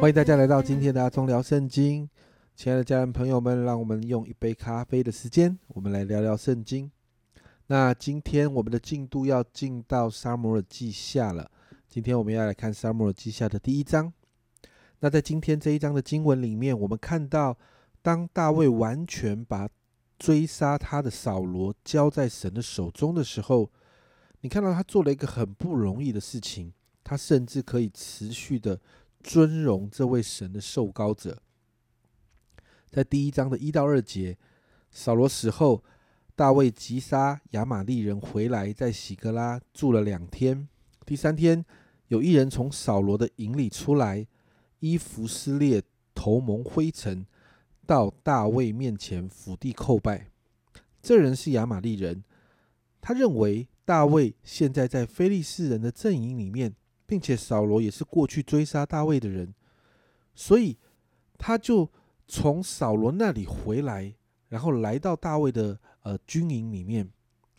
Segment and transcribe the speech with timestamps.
[0.00, 2.08] 欢迎大家来到今天的阿忠聊圣经，
[2.54, 6.88] 亲爱的家人朋友们，让我们用一杯咖啡的时间，我们来聊聊圣经。
[7.66, 11.50] 那今天我们的进度要进到沙摩尔记下了，
[11.88, 14.12] 今天我们要来看沙摩尔记下的第一章。
[15.00, 17.58] 那在今天这一章的经文里面，我们看到，
[18.00, 19.68] 当大卫完全把
[20.16, 23.68] 追杀他的扫罗交在神的手中的时候，
[24.42, 28.80] 你看到他做了一个很不容易的事情，他甚至可以持续的。
[29.22, 31.42] 尊荣这位神的受膏者，
[32.88, 34.38] 在第一章的一到二节，
[34.90, 35.82] 扫罗死后，
[36.34, 40.68] 大卫击杀亚玛利人回来，在喜格拉住了两天。
[41.04, 41.64] 第三天，
[42.06, 44.26] 有一人从扫罗的营里出来，
[44.78, 45.82] 衣服撕裂，
[46.14, 47.26] 头蒙灰尘，
[47.86, 50.30] 到大卫面前伏地叩拜。
[51.02, 52.22] 这人是亚玛利人，
[53.00, 56.74] 他认为大卫现在在非利士人的阵营里面。
[57.08, 59.54] 并且扫罗也是过去追杀大卫的人，
[60.34, 60.76] 所以
[61.38, 61.90] 他就
[62.26, 64.14] 从扫罗那里回来，
[64.50, 67.10] 然后来到大卫的呃军营里面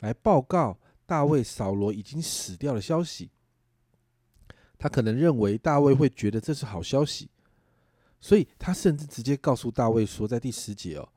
[0.00, 3.30] 来报告大卫扫罗已经死掉的消息。
[4.76, 7.30] 他可能认为大卫会觉得这是好消息，
[8.20, 11.08] 所以他甚至直接告诉大卫说，在第十节哦，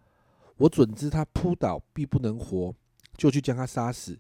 [0.58, 2.76] 我准知他扑倒必不能活，
[3.18, 4.20] 就去将他杀死。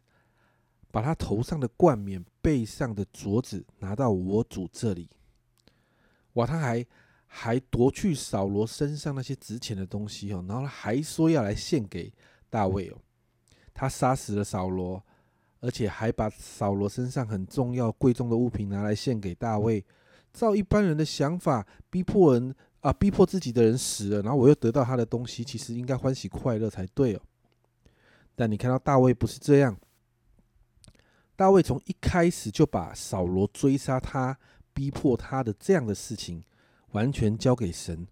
[0.91, 5.09] 把他头上的冠冕、背上的镯子拿到我主这里。
[6.33, 6.45] 哇！
[6.45, 6.85] 他还
[7.25, 12.11] 还夺去扫罗身上那些值钱的东西哦，然后还说要来献给
[12.49, 12.97] 大卫哦。
[13.73, 15.03] 他杀死了扫罗，
[15.59, 19.85] 而且还把扫罗身上很重要、贵重的物品拿来献给大卫。
[20.33, 27.21] 照一般人的想法，逼迫人啊，逼迫自己的人死了，然后我又得到他的东西，其实应该欢喜快乐才对哦。
[28.35, 29.77] 但你看到大卫不是这样。
[31.39, 34.37] 大卫从一开始就把扫罗追杀他、
[34.73, 36.43] 逼迫他的这样的事情，
[36.91, 38.05] 完全交给神。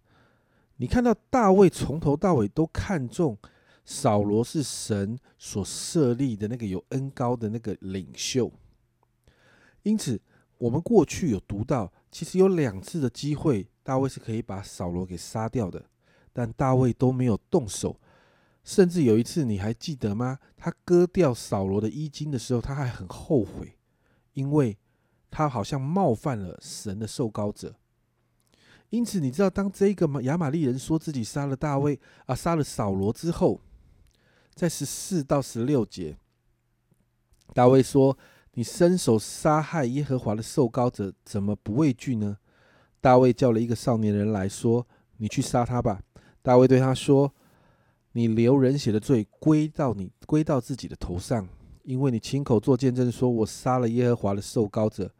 [0.76, 3.36] 你看到大卫从头到尾都看重
[3.84, 8.50] 扫罗是神所设立的那个有恩高的那个领袖，
[9.82, 10.18] 因此
[10.56, 15.84] 我们过去有读到，其实有两次的机会，大卫是可以把扫罗给杀掉的，
[16.32, 18.00] 但大卫都没有动手。
[18.68, 20.38] 甚至有一次，你还记得吗？
[20.54, 23.78] 他割掉扫罗的衣襟的时候，他还很后悔，
[24.34, 24.76] 因为
[25.30, 27.76] 他好像冒犯了神的受膏者。
[28.90, 33.58] 因此，你知道，当这个亚玛利人说自己杀了大卫啊，杀了扫罗之后，
[34.54, 36.18] 在十四到十六节，
[37.54, 38.18] 大卫说
[38.52, 42.36] ：“你伸手杀害耶和华的受膏者，怎么不畏惧呢？”
[43.00, 44.86] 大卫叫了一个少年人来说
[45.16, 46.02] ：“你去杀他吧。”
[46.42, 47.32] 大卫对他说。
[48.12, 51.46] 你流人血的罪归到你归到自己的头上，
[51.84, 55.10] 因为你亲口做见证说，我杀了耶和华的受膏者。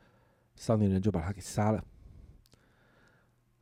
[0.56, 1.84] 少年人就把他给杀了。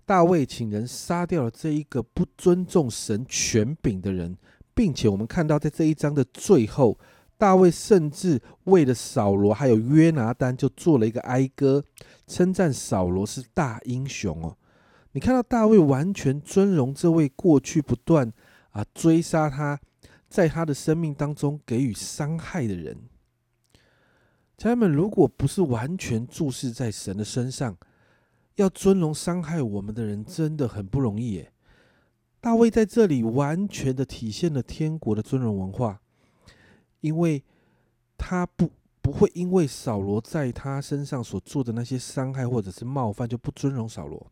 [0.07, 4.39] 大卫请人杀掉了这一个不尊重神权柄的人，
[4.75, 6.99] 并且我们看到在这一章的最后，
[7.37, 11.85] 大卫甚至为了扫罗还有约拿丹，就做了一个哀歌，
[12.27, 14.57] 称赞扫罗是大英雄哦。
[15.13, 18.33] 你看到大卫完全尊荣这位过去不断。
[18.77, 18.85] 啊！
[18.93, 19.81] 追杀他，
[20.29, 22.95] 在他的生命当中给予伤害的人，
[24.59, 27.75] 家人们，如果不是完全注视在神的身上，
[28.57, 31.51] 要尊荣伤害我们的人，真的很不容易耶。
[32.39, 36.03] 大卫在这里完全的体现了天国的尊荣文化，
[37.01, 37.43] 因为
[38.19, 38.71] 他不
[39.01, 44.31] 不会因为扫罗在他身上所做的那些伤害或者是冒犯就不尊荣扫罗，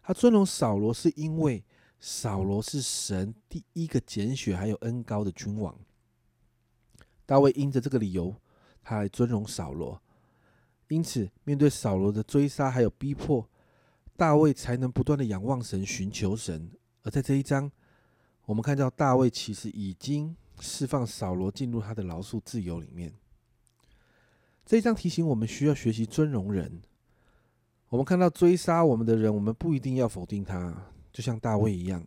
[0.00, 1.64] 他尊荣扫罗是因为。
[2.00, 5.74] 扫罗是神第一个拣选还有恩高的君王。
[7.26, 8.34] 大卫因着这个理由，
[8.82, 10.00] 他来尊荣扫罗。
[10.88, 13.48] 因此，面对扫罗的追杀还有逼迫，
[14.16, 16.70] 大卫才能不断的仰望神，寻求神。
[17.02, 17.72] 而在这一章，
[18.44, 23.12] 我们看到大卫其实已经释放扫罗进入他的牢束自由里面。
[24.64, 26.82] 这一章提醒我们需要学习尊荣人。
[27.88, 30.92] 我们看到追杀我们的人，我们不一定要否定他。
[31.14, 32.04] 就像大卫一样，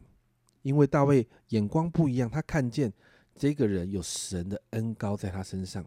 [0.64, 2.92] 因为大卫眼光不一样，他看见
[3.34, 5.86] 这个人有神的恩高在他身上，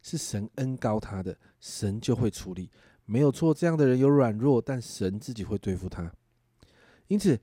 [0.00, 2.70] 是神恩高他的，神就会处理，
[3.04, 3.52] 没有错。
[3.52, 6.12] 这样的人有软弱，但神自己会对付他。
[7.08, 7.36] 因此，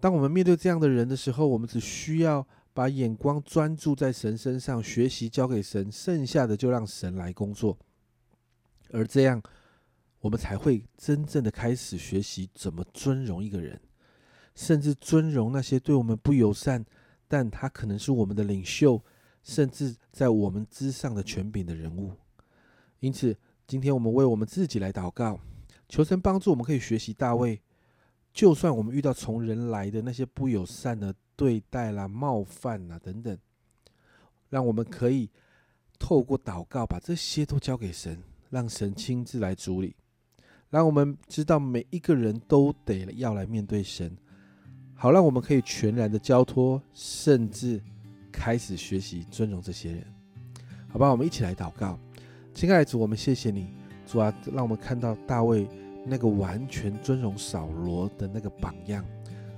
[0.00, 7.78] 当我们面对这样的人的时候，我们只需要把眼光专注在神身上，学习交给神，剩下的就让神来工作。
[8.90, 9.42] 而这样，
[10.20, 13.80] 我们才会真正的开始学习怎么尊荣一个人。
[14.54, 16.84] 甚至尊荣那些对我们不友善，
[17.28, 19.02] 但他可能是我们的领袖，
[19.42, 22.12] 甚至在我们之上的权柄的人物。
[23.00, 25.40] 因此，今天我们为我们自己来祷告，
[25.88, 27.60] 求神帮助我们，可以学习大卫，
[28.32, 33.36] 就算我们遇到从人来的那些不友善的对待啦、冒犯啦等等，
[34.50, 35.30] 让我们可以
[35.98, 39.96] 透过祷告把这些都交给神，让神亲自来处理。
[40.70, 44.16] 让我们知道每一个人都得要来面对神，
[45.02, 47.82] 好让我们可以全然的交托，甚至
[48.30, 50.04] 开始学习尊荣这些人。
[50.88, 51.98] 好吧，我们一起来祷告，
[52.54, 53.66] 亲爱的主，我们谢谢你，
[54.06, 55.66] 主啊，让我们看到大卫。
[56.06, 59.04] 那个完全尊荣扫罗的那个榜样，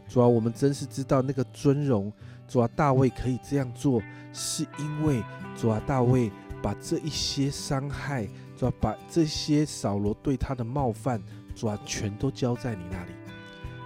[0.08, 2.10] 主啊，我们真是知道那个尊荣，
[2.48, 4.00] 主啊，大卫可以这样做，
[4.32, 5.22] 是因为
[5.54, 6.32] 主啊，大卫
[6.62, 8.26] 把这一些伤害，
[8.56, 11.22] 主啊，把这些扫罗对他的冒犯，
[11.54, 13.12] 主啊，全都交在你那里，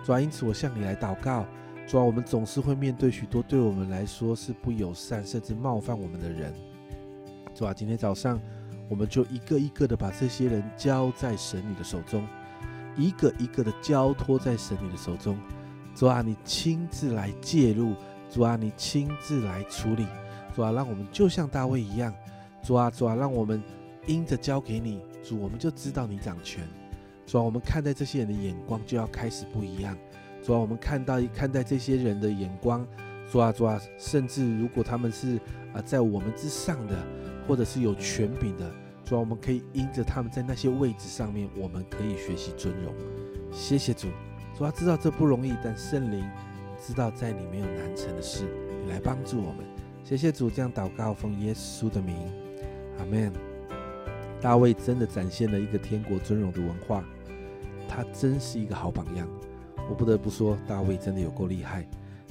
[0.09, 1.45] 主啊，因此我向你来祷告，
[1.87, 6.51] 主啊，我们总是会面对许多对我们来说是不友善，甚至冒犯我们的人，
[7.55, 8.41] 主啊，今天早上
[8.89, 12.27] 我们就一个一个的把这些人交在神你的手中。
[12.97, 15.39] 一个一个的交托在神你的手中，
[15.95, 17.95] 主啊，你亲自来介入，
[18.31, 20.07] 主啊，你亲自来处理，
[20.57, 22.15] 主啊，让我们就像大卫一样，
[22.63, 23.63] 主啊，主啊，让我们
[24.07, 26.67] 因着交给你，主，我们就知道你掌权，
[27.29, 29.95] 主啊，我们看待这些人的眼光就要开始不一样，
[30.43, 32.87] 主啊，我们看到看待这些人的眼光，
[33.31, 35.39] 主啊，主啊，甚至如果他们是
[35.75, 36.97] 啊在我们之上的，
[37.47, 38.73] 或者是有权柄的。
[39.05, 42.95] 主啊，我们可以因着他们在那些位置上面，我们可以学习尊荣。
[43.53, 44.09] 谢谢主，
[44.57, 46.27] 主啊，知道这不容易，但圣灵
[46.81, 48.47] 知道在你没有难成的事，
[48.87, 49.67] 你来帮助我们。
[50.03, 52.17] 谢谢主，这样祷告奉耶稣的名，
[52.99, 53.31] 阿门。
[54.41, 57.05] 大卫真的展现了一个天国尊荣的文化，
[57.89, 59.27] 他真是一个好榜样。
[59.89, 61.85] 我不得不说，大卫真的有够厉害。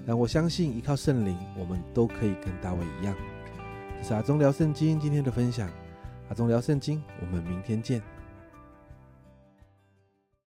[0.05, 3.15] 但我相信依靠圣灵，我们都可以跟大卫一样。
[3.97, 5.69] 这是阿忠聊圣经今天的分享。
[6.29, 8.01] 阿忠聊圣经，我们明天见。